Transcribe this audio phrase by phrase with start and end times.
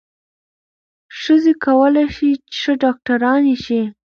[1.19, 3.81] ښځې کولای شي چې ښې ډاکټرانې شي.